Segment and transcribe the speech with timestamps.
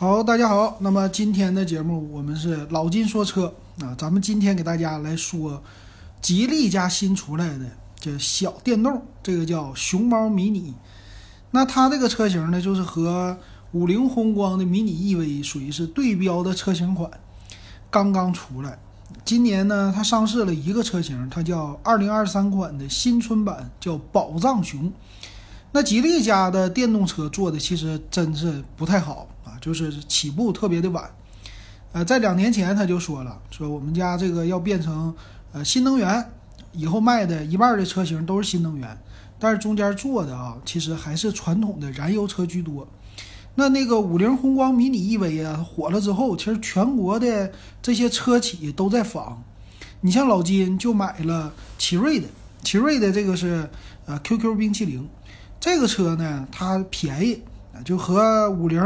[0.00, 0.76] 好，大家好。
[0.78, 5.60] 那么今天的节目我们是老金说车啊，咱们今天给大家来说
[6.22, 7.64] 吉利家新出来的
[7.98, 10.72] 这小电动，这个叫熊猫迷你。
[11.50, 13.36] 那它这个车型呢，就是和
[13.72, 17.10] 五菱宏光的迷你 EV 属于是对标的车型款，
[17.90, 18.78] 刚刚出来。
[19.24, 24.92] 今年呢，它上市了一个车型，它叫2023款的新春版，叫宝藏熊。
[25.72, 29.26] 那吉利家的电动车做的其实真是不太好。
[29.60, 31.10] 就是起步特别的晚，
[31.92, 35.14] 呃，在两年前他就说了，说我们家这个要变成
[35.52, 36.24] 呃新能源，
[36.72, 38.98] 以后卖的一半的车型都是新能源，
[39.38, 42.86] 但是中间做的啊，其实还是传统的燃油车居多。
[43.54, 47.50] 那那个五菱宏光迷你 EV 啊火了之后，其实全国的
[47.82, 49.42] 这些车企都在仿。
[50.00, 52.28] 你像老金就买了奇瑞的，
[52.62, 53.68] 奇瑞的这个是
[54.06, 55.08] 呃 QQ 冰淇淋，
[55.58, 57.42] 这个车呢它便宜
[57.84, 58.80] 就和五菱。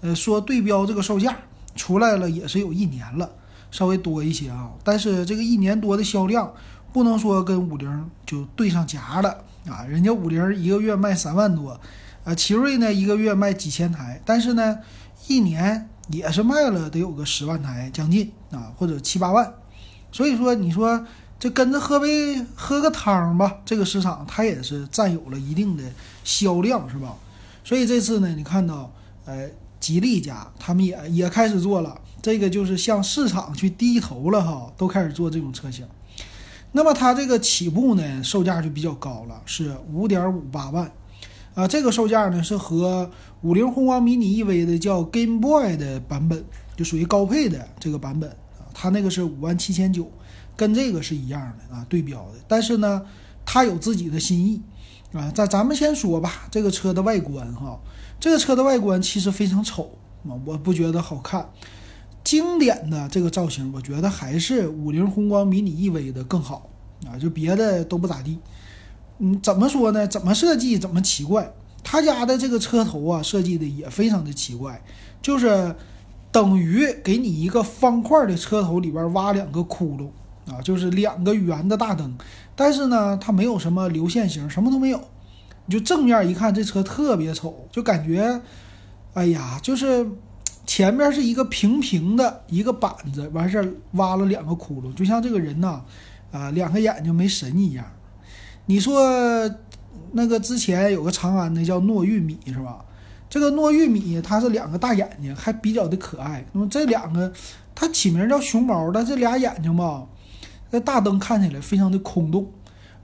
[0.00, 1.36] 呃，说对标这个售价
[1.74, 3.28] 出来了也是有一年了，
[3.70, 4.70] 稍微多一些啊。
[4.84, 6.52] 但是这个一年多的销量
[6.92, 9.82] 不能说跟五菱就对上价了啊。
[9.88, 11.80] 人家五菱一个月卖三万多，
[12.22, 14.78] 啊，奇瑞呢一个月卖几千台，但是呢
[15.26, 19.52] 一年也是卖了得有个十万台将近啊，或者七八万。
[20.12, 21.04] 所以说你说
[21.40, 25.82] 这跟着喝杯喝个汤吧，这个市场它也是占有了一定的
[26.22, 27.16] 销量，是吧？
[27.64, 28.92] 所以这次呢，你看到，
[29.24, 29.48] 呃。
[29.88, 35.86] 吉利家他们也也开始做了，这个就是向市场去低头了哈，都开始做这种车型。
[36.72, 40.92] 那么它这个起步呢，售价就比较高了，是五点五八万，
[41.54, 46.44] 啊，这个售价呢是和五菱宏光迷你 EV 的叫 Game Boy 的版本，
[46.76, 48.28] 就属于高配的这个版本
[48.58, 50.12] 啊，它那个是五万七千九，
[50.54, 52.34] 跟这个是一样的啊，对标的。
[52.46, 53.00] 但是呢，
[53.46, 54.60] 它有自己的心意
[55.12, 57.78] 啊，咱咱们先说吧，这个车的外观哈。
[58.20, 59.90] 这个车的外观其实非常丑
[60.24, 61.48] 啊，我不觉得好看。
[62.24, 66.68] 经典的这个造型，我觉得还是五菱宏光迷你 EV 的更好
[67.06, 68.38] 啊，就别的都不咋地。
[69.18, 70.06] 嗯，怎么说呢？
[70.06, 71.52] 怎么设计怎么奇怪。
[71.82, 74.82] 他家的这个车头啊，设计的也非常的奇怪，
[75.22, 75.74] 就是
[76.30, 82.18] 等于给你一个方块的车头里边挖两个窟窿啊，就是两个圆的大灯，
[82.58, 85.00] 但是呢，它没有什么流线型，什么都没有。
[85.66, 88.40] 你就正面一看，这车特别丑，就感觉，
[89.14, 90.04] 哎呀，就是
[90.66, 95.80] 前面是一个平平的一个板子，完事儿挖了两个窟窿，就像这个人呐，
[96.32, 97.84] 啊，两个眼睛没神一样。
[98.66, 99.48] 你说
[100.10, 102.84] 那个之前有个长安的叫糯玉米是吧？
[103.30, 106.44] 这个糯玉米它是两个大眼睛，还比较的可爱。
[106.52, 107.32] 那么这两个
[107.74, 110.04] 它起名叫熊猫，但这俩眼睛吧，
[110.70, 112.50] 那大灯看起来非常的空洞。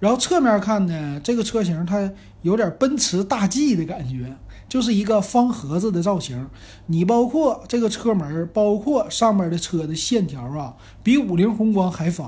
[0.00, 2.10] 然后侧面看呢，这个车型它
[2.42, 4.36] 有点奔驰大 G 的感觉，
[4.68, 6.46] 就是一个方盒子的造型。
[6.86, 12.26] 你包括这个车门，包括上面的车的线条啊，比五菱宏光还方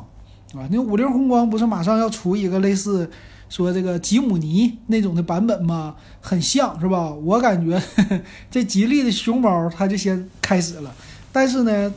[0.55, 0.65] 啊！
[0.71, 3.11] 那五菱宏光不是马上要出一个类似
[3.51, 5.97] 说这个吉姆尼那种的版本吗？
[6.23, 7.11] 很像是吧？
[7.11, 7.83] 我感觉
[8.51, 10.95] 这吉利的熊猫它就先开始了，
[11.31, 11.93] 但是呢。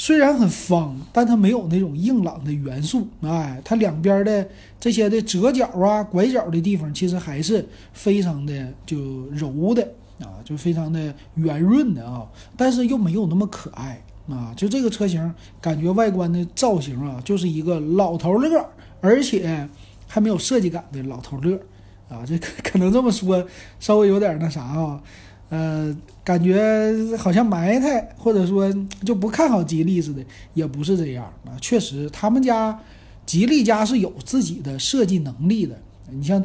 [0.00, 3.06] 虽然很方，但它没有那种硬朗的元素。
[3.20, 4.48] 哎，它两边的
[4.80, 7.62] 这些的折角啊、拐角的地方，其实还是
[7.92, 9.86] 非常的就柔的
[10.20, 12.26] 啊，就非常的圆润的啊。
[12.56, 14.54] 但是又没有那么可爱啊。
[14.56, 18.66] 就这个车型，感觉外观的造型啊，就是一个老头乐，
[19.02, 19.68] 而且
[20.08, 21.60] 还没有设计感的老头乐
[22.08, 22.24] 啊。
[22.26, 23.46] 这 可能这么说，
[23.78, 24.98] 稍微有点那啥啊。
[25.50, 28.72] 呃，感觉好像埋汰，或者说
[29.04, 30.24] 就不看好吉利似的，
[30.54, 31.58] 也不是这样啊。
[31.60, 32.80] 确实，他们家
[33.26, 35.76] 吉利家是有自己的设计能力的。
[36.08, 36.40] 你像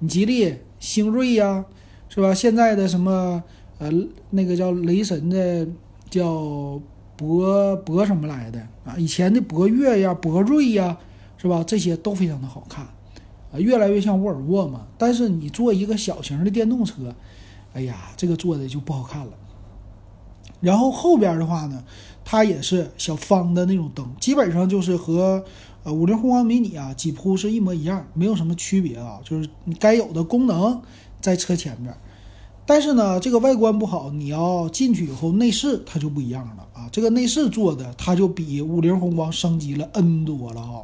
[0.00, 1.64] 你吉利星瑞呀，
[2.08, 2.34] 是吧？
[2.34, 3.40] 现在的什么
[3.78, 3.88] 呃，
[4.30, 5.64] 那个叫雷神的
[6.10, 6.80] 叫
[7.16, 8.96] 博博什么来的啊？
[8.98, 10.98] 以前的博越呀、博瑞呀，
[11.36, 11.62] 是吧？
[11.64, 12.84] 这些都非常的好看
[13.52, 14.84] 啊，越来越像沃尔沃嘛。
[14.98, 17.14] 但是你做一个小型的电动车。
[17.78, 19.32] 哎呀，这个做的就不好看了。
[20.60, 21.84] 然后后边的话呢，
[22.24, 25.44] 它也是小方的那种灯，基本上就是和
[25.84, 30.82] 呃五菱宏光迷你啊几乎是一模一样，没有什么区别啊，就是你该有的功能
[31.20, 31.96] 在车前面。
[32.66, 36.88] 但是呢，这个外观不好，你要进去以后内饰它就不一样了啊。
[36.90, 40.82] 这个内饰做的它就比五菱宏光升级了 N 多了啊。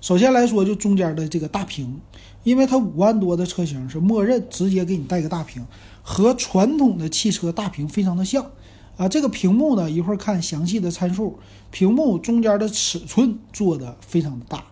[0.00, 2.00] 首先来说，就中间的这个大屏，
[2.46, 5.66] 因为它五万多的车型是默认直接给你带个大屏。
[6.00, 8.48] 和传统的汽车大屏非常的像，
[8.96, 11.36] 啊，这个屏幕呢，一会儿看详细的参数，
[11.72, 14.64] 屏幕中间的尺寸做的非常的大，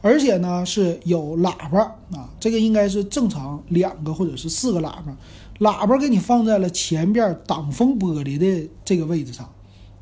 [0.00, 1.80] 而且呢是有喇叭
[2.16, 5.14] 啊，这个应该是正常两个或者是四个喇叭，
[5.60, 9.46] 喇叭给你放在了前边挡风玻璃的这个位置上，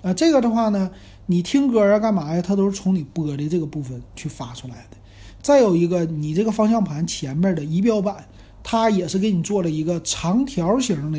[0.03, 0.89] 啊，这个的话呢，
[1.27, 2.41] 你听歌啊干嘛呀？
[2.41, 4.97] 它都是从你玻璃这个部分去发出来的。
[5.43, 8.25] 再有一个，你这个方向盘前面的仪表板，
[8.63, 11.19] 它也是给你做了一个长条形的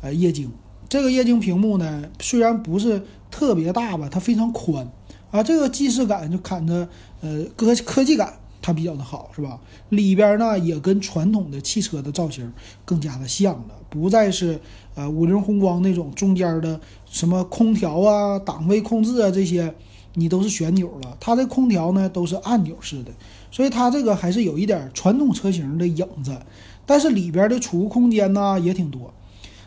[0.00, 0.50] 呃液晶。
[0.88, 4.90] 这个液晶屏幕呢，虽然不是特别大吧，它非常宽
[5.30, 6.88] 啊，这个既视感就看着
[7.20, 8.32] 呃科科技感。
[8.60, 9.58] 它比较的好，是吧？
[9.90, 12.52] 里边呢也跟传统的汽车的造型
[12.84, 14.60] 更加的像了，不再是
[14.94, 19.72] 呃五菱宏光那种中间的什么空调啊、档位控制啊这些，
[20.14, 21.16] 你都是旋钮了。
[21.20, 23.12] 它的空调呢都是按钮式的，
[23.50, 26.38] 所以它这个还是有一点传统车型的影子。
[26.86, 29.12] 但是里边的储物空间呢也挺多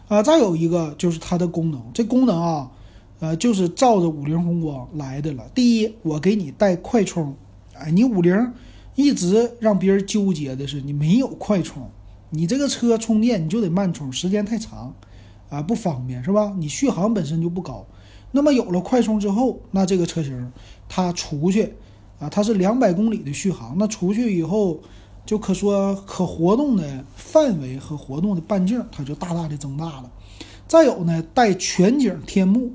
[0.08, 0.24] 啊。
[0.24, 2.72] 再有一个就是它的功能，这功能啊，
[3.20, 5.44] 呃，就是照着五菱宏光来的了。
[5.54, 7.36] 第一，我给你带快充，
[7.74, 8.52] 哎，你五菱。
[8.94, 11.90] 一直让别人纠结的是，你没有快充，
[12.30, 14.94] 你这个车充电你就得慢充，时间太长，
[15.50, 16.54] 啊不方便是吧？
[16.58, 17.88] 你续航本身就不高，
[18.32, 20.52] 那么有了快充之后，那这个车型
[20.90, 21.74] 它出去
[22.22, 24.80] 啊，它是两百公里的续航，那出去以后
[25.26, 30.12] 就可说可活动的范围和活动的半径它就大大的增大了。
[30.68, 32.72] 再有呢，带全景天幕，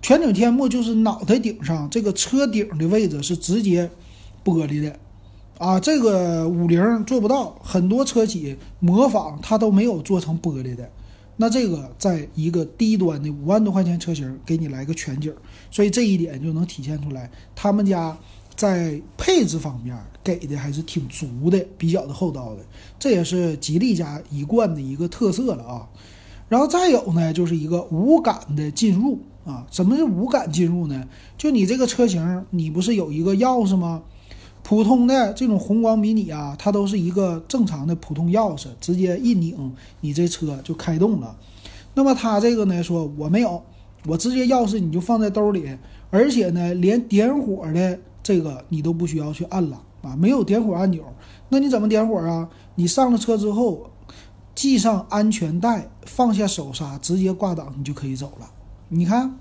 [0.00, 3.90] 全景天幕就是脑袋顶上这个车顶的位置是直接
[4.42, 4.98] 玻璃的。
[5.58, 10.90] 啊，这个五菱做不到，很多车企模仿它都没有做成玻璃的。
[11.36, 15.32] 那这个在一个低端的五万多块钱车型给你来个全景，
[15.70, 18.16] 所以这一点就能体现出来，他们家
[18.62, 22.60] 在配置方面给的还是挺足的，比较的厚道的。
[22.96, 25.88] 这也是吉利家一贯的一个特色了啊。
[26.48, 29.66] 然后再有呢，就是一个无感的进入啊。
[29.72, 31.08] 什么是无感进入呢？
[31.36, 34.00] 就你这个车型，你不是有一个钥匙吗？
[34.62, 41.36] 普通的这种宏光迷你啊，它都是一个正常的普通钥匙，直接一拧，你这车就开动了。
[41.94, 43.60] 那么它这个呢，说我没有，
[44.06, 45.68] 我直接钥匙你就放在兜里，
[46.10, 51.04] 而且呢，连点火的这个你都不需要去按了啊，没有点火按钮。
[51.48, 52.48] 那你怎么点火啊？
[52.76, 53.90] 你上了车之后，
[54.54, 58.50] 系上安全带，放下手刹，直接挂档，你就可以走了。
[58.88, 59.38] 你看，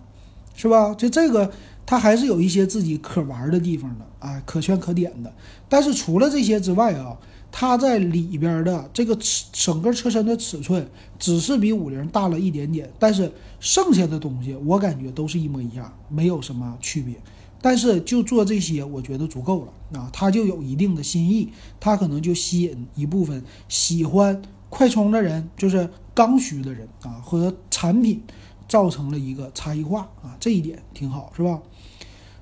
[0.55, 0.93] 是吧？
[0.93, 1.51] 就这个。
[1.83, 5.33] 它还是有一些自己可玩的地方的啊，可圈可点的。
[5.67, 7.17] 但是除了这些之外啊，
[7.51, 10.87] 它在里边的这个尺整个车身的尺寸
[11.19, 13.29] 只是比五菱大了一点点，但是
[13.59, 17.15] 剩下的东西我感觉都是一模一样，没有什么区别。
[17.61, 21.49] 但是就做这些，我觉得足够了啊，它就有一定的新意，
[21.79, 28.21] 它可能就吸引一部分喜欢快充的人，就是刚需的人啊，和产品
[28.67, 31.61] 造成了一个差异化啊，这一点挺好，是吧？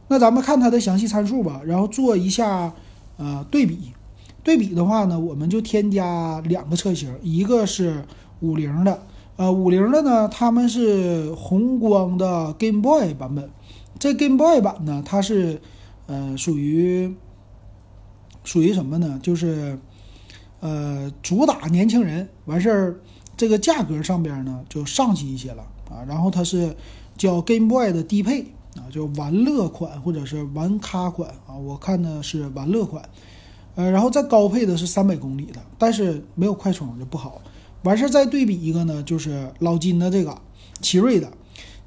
[0.07, 2.73] 那咱们看它的详细参数吧，然后做一下
[3.17, 3.91] 呃对比。
[4.41, 8.05] 对比的话呢，我们就添加两个车型，一个是
[8.39, 9.03] 五菱的，
[9.35, 13.49] 呃，五菱的呢，他们是红光的 Game Boy 版本。
[13.99, 15.61] 这 Game Boy 版呢，它是
[16.07, 17.13] 呃属于
[18.43, 19.19] 属于什么呢？
[19.21, 19.77] 就是
[20.61, 22.99] 呃主打年轻人，完事儿
[23.37, 26.01] 这个价格上边呢就上去一些了啊。
[26.07, 26.75] 然后它是
[27.17, 28.45] 叫 Game Boy 的低配。
[28.75, 33.03] 啊，就玩乐款或者是玩咖款啊，我看的是玩乐款，
[33.73, 37.41] 呃，然后再高配的是三百公里的，但是没有快充就不好。
[37.81, 40.39] 完事儿再对比一个呢，就是老金的这个
[40.81, 41.33] 奇瑞的，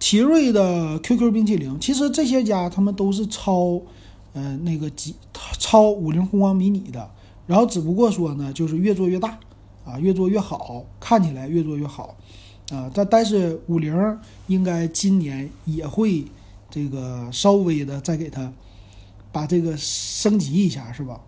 [0.02, 3.80] 奇瑞的 QQ 冰淇淋，其实这些家他们都是超，
[4.32, 5.14] 呃，那个几
[5.60, 7.08] 超五菱宏光迷你的，
[7.46, 9.38] 然后只不过说呢，就是越做越大
[9.84, 12.16] 啊，越做越好，看起来越做越好
[12.72, 14.18] 啊，但但是五菱
[14.48, 16.24] 应该今年也会。
[16.68, 18.50] 这个稍微的再给它
[19.30, 21.20] 把这个升级一下是吧？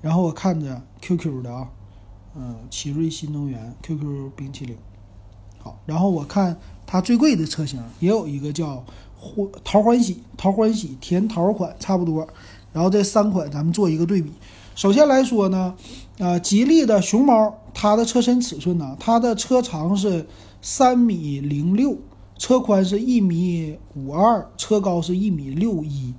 [0.00, 1.70] 然后我看着 QQ 的啊，
[2.34, 4.74] 嗯，奇瑞新能源 QQ 冰淇淋，
[5.58, 8.84] 好，然后我看它最贵的车型也有一个叫
[9.18, 12.26] 欢桃欢喜桃欢喜甜桃款差不多，
[12.72, 14.32] 然后这三款咱们做一个对比。
[14.74, 15.74] 首先来说呢，
[16.18, 20.26] 啊，吉利的熊猫它的车身尺寸呢，它的车长是
[20.62, 21.98] 三米零六。
[22.38, 26.12] 车宽是一米五二，车高是一米六一，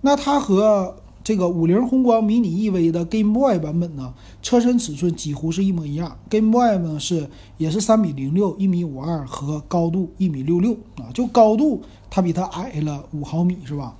[0.00, 6.16] 那它和这个五菱宏光迷你 EV 的 Game Boy 版本呢，车身尺寸几乎是一模一样。
[6.28, 13.94] Game Boy 呢是也是三米零六，一米五二和高度一米六六啊，就高度它比它矮了五毫米是吧？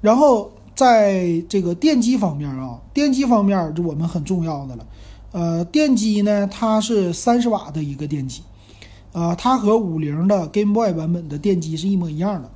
[0.00, 4.86] 然后在这个电机方面啊，电机方面就我们很重要的了，
[5.32, 8.42] 呃，电机呢它是三十瓦的一个电机。
[9.10, 12.50] 啊，它和五菱的 Game Boy 版本的电机是一模一样的，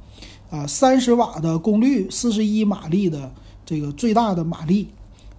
[0.50, 3.33] 啊，三十瓦的功率，四十一马力的
[3.64, 4.88] 这个最大的马力，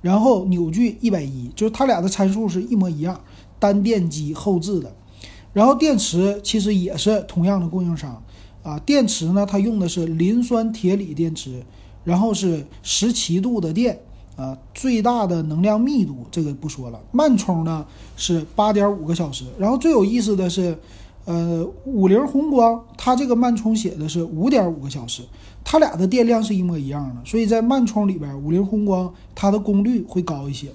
[0.02, 3.20] 然后扭矩一百一，就是它俩的参数是一模一样，
[3.60, 4.94] 单电机后置的。
[5.54, 8.24] 然后电池其实也是同样的供应商
[8.64, 11.64] 啊，电池呢它用的是磷酸铁锂电池，
[12.04, 14.00] 然后是十七度的电
[14.36, 20.78] 啊，最大的能量密度这个不说了，慢充呢是八点五个小时，然后最有意思的是。
[21.26, 25.24] 呃，五菱宏光它这个慢充写的是五点五个小时，
[25.64, 30.70] 它俩的电量是一模一样的，所以在慢充里边，五菱宏光它的功率会高一些。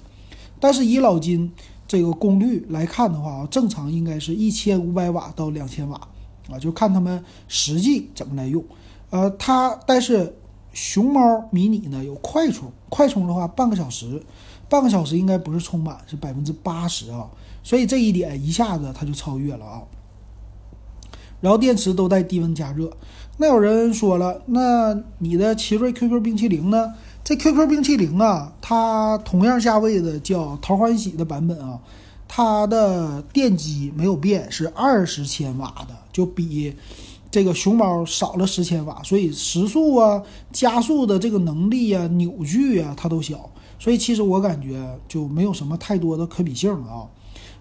[0.59, 1.51] 但是以老金
[1.87, 5.99] 这个功率来看的话啊，正常应该是一千五百瓦到两千瓦
[6.49, 8.63] 啊，就看他们实际怎么来用。
[9.09, 10.35] 呃，它但是
[10.73, 14.21] 熊猫迷你呢有快充，快充的话半个小时，
[14.67, 17.29] 半个小时应该不是充满，是百分之八十啊，
[17.63, 19.81] 所以这一点一下子它就超越了啊。
[21.41, 22.91] 然后电池都带低温加热，
[23.41, 26.93] 那有人说了，那你的奇瑞 QQ 冰淇淋呢？
[27.23, 31.79] 这 QQ 冰淇淋啊，它同样价位的叫桃欢喜的版本啊，
[32.27, 36.75] 它的电机没有变，是二十千瓦的，就比
[37.31, 47.07] 这个熊猫少了十千瓦，所以时速啊、加速的这个能力啊、扭矩啊，它都小，所以其实我感觉就没有什么太多的可比性啊。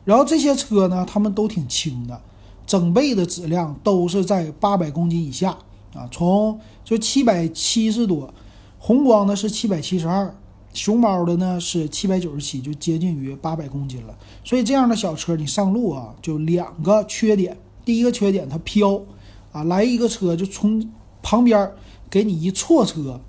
[0.05, 2.21] 然后这些车呢，它们都挺轻的。
[2.67, 5.57] 整备的质量都是在八百公斤以下
[5.99, 8.33] 啊，从就七百七十多，
[8.79, 10.33] 红光的是七百七十二，
[10.73, 14.17] 熊猫的呢是七百九十七，就接近于八百公斤了。
[14.45, 19.03] 所以这样的小车你上路啊，就两个缺点，第一个缺点它飘
[19.51, 20.89] 啊，来一个车就从
[21.21, 21.69] 旁边
[22.09, 23.21] 给你一错车，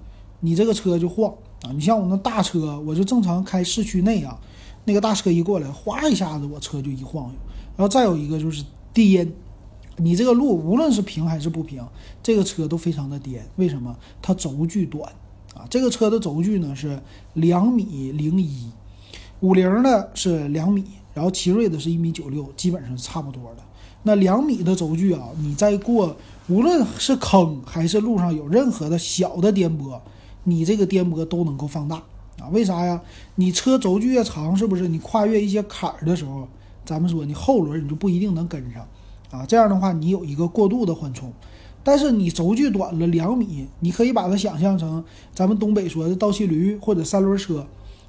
[0.42, 1.34] 你这个车就晃
[1.64, 1.74] 啊。
[1.74, 4.40] 你像我那大车，我就正常开市区内啊，
[4.86, 7.34] 那个大车一过来，哗一下子我车就一晃悠。
[7.76, 8.64] 然后再有一个就是。
[8.92, 9.32] 颠，
[10.00, 11.86] 你这个路无论是平还是不平，
[12.24, 13.46] 这个车都非常的颠。
[13.58, 13.96] 为什么？
[14.22, 15.12] 它轴距短
[15.54, 15.68] 啊。
[15.70, 17.00] 这个车的轴距呢是
[17.34, 18.72] 两米零一，
[19.42, 23.64] 五菱的是两米，然后奇瑞的是一米九六，基本上是差不多的。
[24.04, 26.16] 那两米的轴距啊，你在过
[26.48, 30.00] 无论是坑还是路上有任何的小的颠簸，
[30.46, 31.98] 你这个颠簸都能够放大
[32.40, 32.48] 啊。
[32.52, 33.02] 为啥呀？
[33.36, 34.88] 你车轴距越长，是不是？
[34.88, 36.48] 你跨越一些坎儿的时候。
[36.86, 38.88] 咱们说，你后轮你就不一定能跟上，
[39.32, 41.32] 啊，这样的话你有一个过度的缓冲，
[41.84, 47.66] 但是你轴距短了两米，你可以把它想象成咱们东北说的倒骑驴或者三轮车，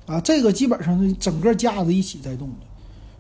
[0.07, 2.67] 啊，这个基本上是整个架子一起在动的，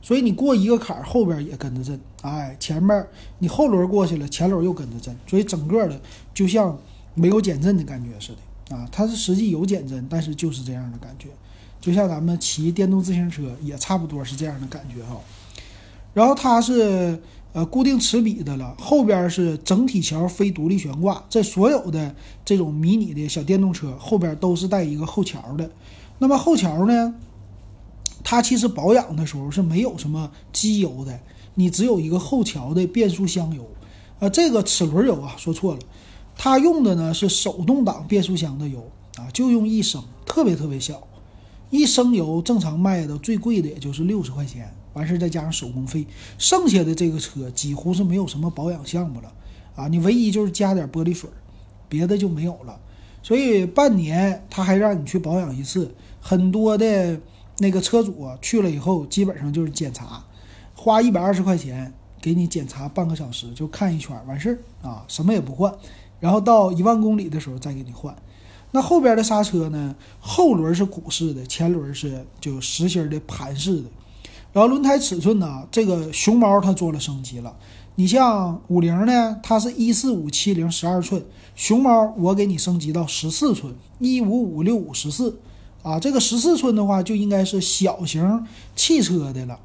[0.00, 3.06] 所以你过一个坎儿，后边也跟着震，哎，前面
[3.38, 6.00] 你后轮过去了，前轮又跟着震，所以整个的
[6.32, 6.76] 就像
[7.14, 8.32] 没有减震的感觉似
[8.68, 11.28] 的，啊，它是实际有减震，但是就是这样的感觉，
[11.80, 15.20] 就像咱们骑电动自行车也差不多是这样的感觉哈。
[16.12, 17.20] 然后它是
[17.52, 21.22] 呃固定齿比的了，后边是整体桥非独立悬挂。
[21.28, 22.14] 这所有的
[22.44, 25.70] 这种迷你的小电动车后边都是带一个后桥的。
[26.18, 27.14] 那么后桥呢，
[28.22, 31.18] 它其实保养的时候是没有什么机油的，
[31.54, 33.66] 你只有一个后桥的变速箱油。
[34.20, 35.80] 啊，这个齿轮油啊，说错了，
[36.36, 41.02] 它用的呢是手动挡变速箱的油啊，就用一升，特别特别小，
[41.70, 44.70] 一升油正常卖的最贵的也就是六十块钱。
[44.92, 46.04] 完事儿再加上手工费，
[46.36, 49.32] 剩下的这个车几乎是没有什么保养项目了
[49.76, 49.86] 啊！
[49.86, 51.30] 你唯一就是加点玻璃水，
[51.88, 52.80] 别的就没有了。
[53.22, 57.20] 所以半年他还让你去保养一次，很多的
[57.58, 60.24] 那个车主去了以后，基本上就是检查，
[60.74, 65.72] 花一百二十块钱给你检查半个小时，就看一圈完事儿啊，什么也不换，
[66.18, 68.12] 然后到一万公里的时候再给你换。
[68.72, 69.94] 那后边的刹车呢？
[70.20, 73.84] 后轮是鼓式的，前轮是就实心的盘式的。
[74.52, 75.66] 然后轮胎尺寸呢？
[75.70, 77.56] 这个熊猫它做了升级了。
[77.96, 81.22] 你像五菱呢，它是一四五七零十二寸，
[81.54, 85.38] 熊猫我给你升级到十四寸，一五五六五十四
[85.82, 85.98] 啊。
[86.00, 89.58] 这个十四寸的话，就应该是小型汽车的了。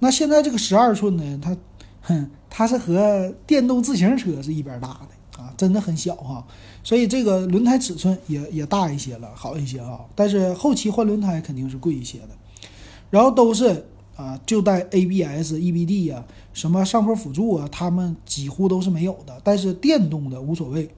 [0.00, 1.56] 那现在这个十二寸呢，它，
[2.02, 6.44] 哼，它是和电动自行车是一边大的啊，真的很小哈。
[6.82, 10.00] 所以这个轮胎尺寸也也大一些了，好一些啊。
[10.14, 12.30] 但是后期换轮胎肯定是贵一些的。
[13.10, 13.86] 然后都是。
[14.16, 19.40] 啊，就带 ABS、EBD 呀，什么上坡辅助啊，他们几乎都是没有的。
[19.42, 20.88] 但是电动的无所谓。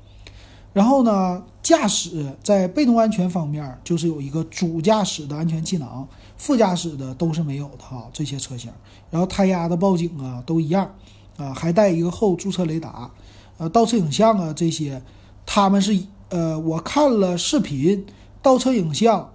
[0.74, 8.06] 然后呢，驾驶在被动安全方面，就是有一个主驾驶的安全气囊，副驾驶的都是没有的哈。
[8.12, 8.70] 这些车型，
[9.10, 10.94] 然后胎压的报警啊都一样
[11.38, 13.10] 啊，还带一个后驻车雷达，
[13.58, 15.02] 呃，倒车影像啊这些，
[15.44, 15.98] 他们是
[16.28, 18.04] 呃，我看了视频，
[18.42, 19.32] 倒车影像，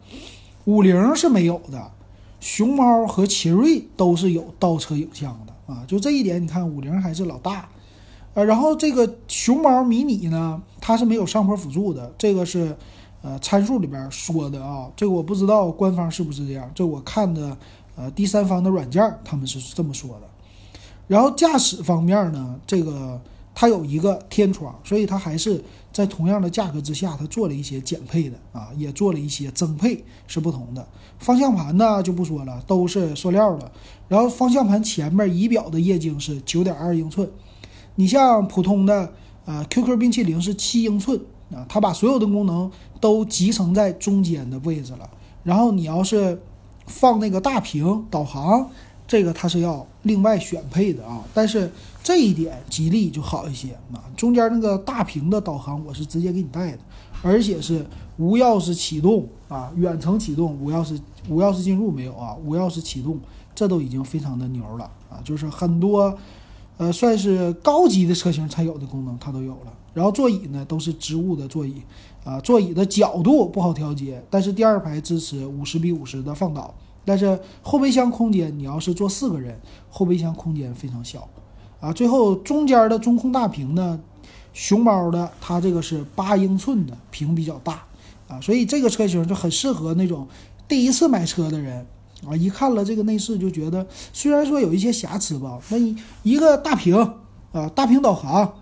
[0.66, 1.92] 五菱是没有的。
[2.40, 7.70] 熊猫和奇瑞都是有倒车影像的啊，就这一点，你看五菱还是老大，
[8.34, 12.76] 呃，然后这个熊猫迷你呢，它是没有上坡辅助的，这个是
[13.22, 17.56] 呃参数里边说的啊，这个我不知道官方是不是这样，这我看的
[17.96, 20.28] 呃第三方的软件他们是这么说的。
[21.08, 23.22] 然后驾驶方面呢，这个
[23.54, 30.88] 它有一个天窗，所以它还是在同样的价格之下，它做了一些减配的啊，也做了一些增配是不同的。
[31.20, 33.72] 方向盘呢就不说了，都是塑料的。
[34.08, 37.30] 然后方向盘前面仪表的液晶是九点二英寸，
[37.96, 39.14] 你像普通的
[39.46, 41.20] 呃 QQ 冰淇淋是七英寸
[41.52, 45.10] 啊，它把所有的功能都集成在中间的位置了。
[45.44, 46.42] 然后你要是
[46.88, 48.70] 放那个大屏导航。
[49.08, 51.70] 这个它是要另外选配的啊，但是
[52.04, 54.04] 这一点吉利就好一些啊。
[54.16, 56.80] 中间那个大屏的导航我是直接给你带的，
[57.22, 57.86] 而且是
[58.18, 63.20] 无钥匙启动啊，远程启动，无钥匙无钥匙进入没有啊，无钥匙启动，
[63.54, 65.22] 这都已经非常的牛了啊。
[65.24, 66.18] 就是很多
[66.78, 69.74] 呃算是高级的车型才有的功能它都有了。
[69.94, 71.82] 然后座椅呢都是织物的座椅
[72.24, 76.74] 啊，座椅的角度不好调节，但是第二排支持五十比五十的放倒。
[77.04, 81.28] 但是后备箱空间，你要是坐四个人，后备箱空间非常小，
[81.82, 84.00] 啊，最后中间的中控大屏呢，
[84.54, 87.84] 熊猫的它这个是八英寸的屏比较大，
[88.30, 90.26] 啊，所以这个车型就很适合那种
[90.68, 91.86] 第一次买车的人，
[92.26, 96.96] 啊，一看了这个内饰就觉得，虽然说有一些瑕疵吧，那你一个大屏，
[97.52, 98.54] 啊，大屏导航。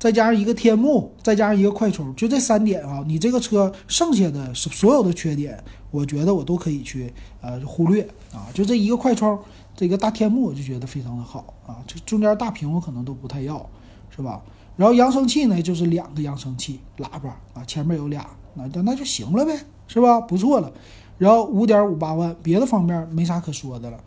[0.00, 8.46] 再加上一个天幕，再加上一个快充，就这三点啊，你这个车剩下的所有的缺点，我觉得我都可以去呃忽略啊。
[8.54, 9.36] 就这一个快充，
[9.78, 11.78] 这个大天幕，我就觉得非常的好啊。
[11.86, 13.64] 这中间大屏我可能都不太要，
[14.10, 14.42] 是吧？
[14.76, 19.56] 然后扬声器呢，就是两个扬声器喇叭啊，前面有俩，那那就行了呗，
[19.86, 20.20] 是吧？
[20.20, 20.72] 不错了。
[21.16, 24.00] 然后五点五八万，别的方面没啥可说的了。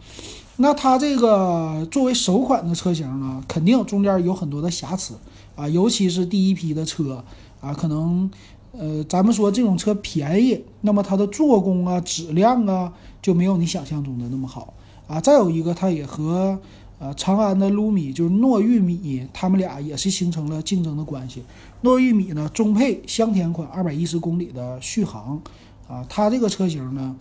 [0.58, 5.16] 那它这个作为首款的车型呢，肯定中间有很多的瑕疵。
[5.56, 7.24] 啊，尤其是第一批的车
[7.62, 8.30] 啊，可能，
[8.74, 14.74] 呃，咱们说这种车便宜，那么它的做工啊、质量啊就没有你想象中的那么好
[15.12, 15.20] 啊。
[15.20, 16.58] 再有一个，它也和
[17.00, 21.44] 呃长安的卢米，就是糯玉米，他们俩也是形成了竞争的关系。
[21.84, 25.42] 糯玉米呢，中配香甜款，二百一十公里的续航
[25.88, 27.16] 啊，它这个车型呢，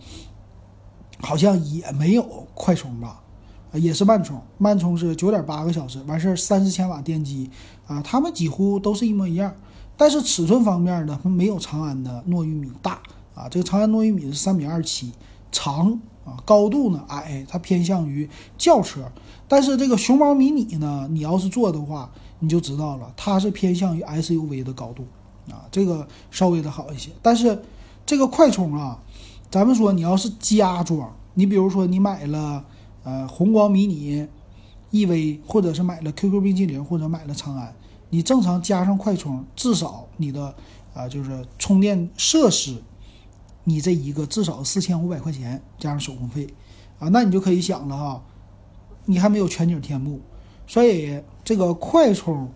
[1.19, 3.17] 好像也没有快充吧。
[3.73, 7.49] 也是慢充，慢充是九点八个小时，完事儿三十千瓦电机，
[7.87, 9.55] 啊，它们几乎都是一模一样，
[9.95, 12.99] 但是尺寸方面呢，没有长安的糯玉米大，
[13.33, 15.13] 啊，这个长安糯玉米是三米二七，
[15.53, 19.11] 长，啊，高度呢矮，它偏向于轿车，
[19.47, 25.05] 但是这个熊猫迷你呢，你要是坐的话，你就知道了，它是偏向于 SUV 的高度，
[25.49, 27.61] 啊，这个稍微的好一些，但是
[28.05, 28.99] 这个快充啊，
[29.49, 32.63] 咱们说你要是加装，你比如说你买了。
[33.03, 34.27] 呃，宏光迷你、
[34.91, 37.73] EV，或者是买了 QQ 冰淇淋，或者买了长安，
[38.11, 40.53] 你正常加上快充，至少你的
[40.93, 42.75] 啊就是充电设施，
[43.63, 46.47] 你这一个至少四千五百块钱加上手工费
[46.99, 48.23] 啊，那你就可以想了哈，
[49.05, 50.19] 你还没有全景天幕，
[50.67, 52.49] 所以这个快充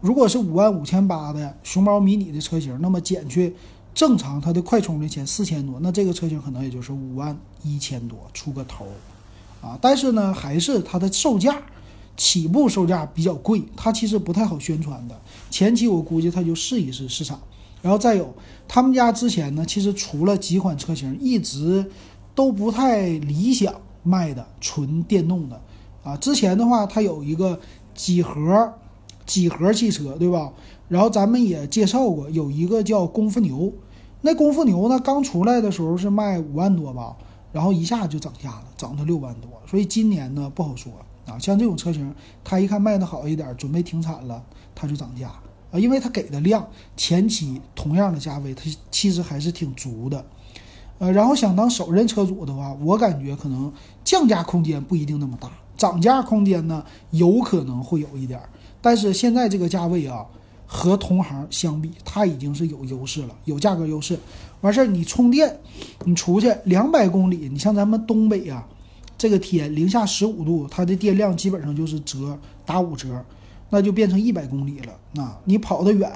[0.00, 3.54] 如果是五万五千八的熊猫迷你的车型，那么减去
[3.94, 8.86] 正常它的快充的钱四千多，那这个车型可能也就是五万一千多出个头。
[9.60, 11.60] 啊，但是呢，还是它的售价，
[12.16, 15.20] 起步售价比较贵，它其实不太好宣传的。
[15.50, 17.40] 前期我估计它就试一试市场，
[17.80, 18.34] 然后再有
[18.66, 21.90] 他们家之前呢，其实除了几款车型一直
[22.34, 25.60] 都不太理想卖的纯电动的
[26.02, 26.16] 啊。
[26.16, 27.58] 之前的话，它有一个
[27.94, 28.74] 几何
[29.24, 30.52] 几何汽车，对吧？
[30.88, 33.72] 然后咱们也介绍过，有一个叫功夫牛，
[34.22, 37.16] 那功夫牛呢，刚出来的时候是卖五万多吧。
[37.50, 40.92] 然后一下就涨价了，涨到六万多，所以今年呢不好说
[41.26, 41.38] 啊。
[41.38, 42.14] 像这种车型，
[42.44, 44.42] 它一看卖的好一点，准备停产了，
[44.74, 45.28] 它就涨价
[45.70, 50.24] 啊，因为它给的量前期同样的价位，它其实还是挺足的。
[50.98, 53.72] 呃，然后想当首任车主的话，我感觉可能
[54.04, 58.40] 降价空间不一定那么大，涨价空间呢有可能会有一点，
[58.80, 60.26] 但是现在这个价位啊。
[60.70, 64.18] 和同行相比，它已经是有优势了，有价格优势。
[64.60, 65.58] 完事儿，你充电，
[66.04, 68.62] 你出去两百公里，你像咱们东北呀，
[69.16, 73.24] 这个天零下十五度，它的电量基本上就是折打五折，
[73.70, 74.92] 那就变成一百公里了。
[75.12, 76.10] 那你跑得远，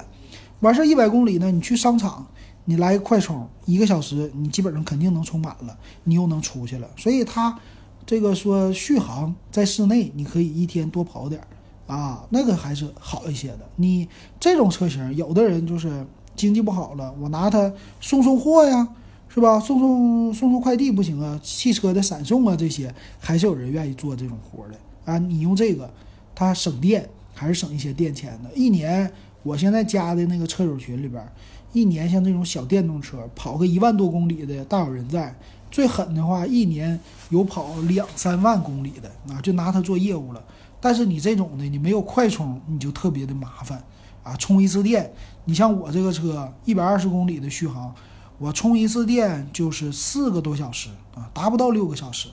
[0.61, 2.27] 完事儿一百公里呢，你去商场，
[2.65, 6.89] 你来快充，一个小时你基本上肯定能充满了，你又能出去了。
[6.97, 7.59] 所以它
[8.05, 11.47] 这个说续航在室内，你可以一天多跑点儿。
[11.89, 13.69] 啊，那个还是好一些的。
[13.77, 14.09] 你
[14.41, 18.89] 这种车型，有的人就是经济不好了，我拿它送送货呀，
[19.29, 19.61] 是吧？
[19.61, 25.19] 送送送送快递不行啊，汽车的闪送啊，这些还是有人愿意做这种活的啊。
[25.19, 25.93] 你用这个，
[26.35, 28.51] 它省电，还是省一些电钱的。
[28.55, 29.11] 一年，
[29.43, 31.27] 我现在加的那个车友群里边，
[31.73, 35.35] 一年像这种小电动车跑个一万多公里的，大有人在。
[35.71, 40.45] 最狠的话，一年有跑两三万公里的啊，就拿它做业务了。
[40.83, 43.83] 但是你这种的，你没有快充，你就特别的麻烦
[44.23, 44.37] 啊。
[44.37, 45.11] 充一次电，
[45.47, 47.95] 你像我这个车一百二十公里的续航，
[48.37, 52.29] 我充一次电就是四个多小时啊，达不到六个小时，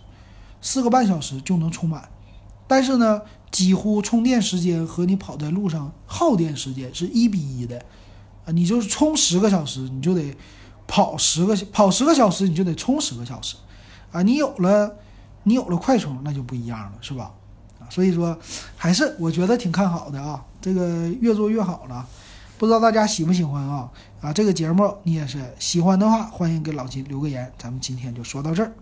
[0.61, 2.09] 四个半小时就能充满。
[2.69, 7.77] 但是呢，几乎充电时间和你跑在路上耗电时间是一比一的
[8.45, 8.53] 啊。
[8.53, 10.33] 你就是充十个小时，你就得
[10.87, 13.57] 跑十个跑十个小时，你就得充十个小时
[14.13, 14.21] 啊。
[14.21, 14.95] 你有了。
[15.43, 17.31] 你有了快充，那就不一样了，是吧？
[17.79, 18.37] 啊，所以说
[18.75, 22.05] 还是我觉得挺看好的啊，这个越做越好了。
[22.57, 23.89] 不知道大家喜不喜欢啊？
[24.21, 27.49] 啊，这个节目你也是喜欢的话，欢迎给老金留个言。
[27.57, 28.73] 咱们今天就说到这儿。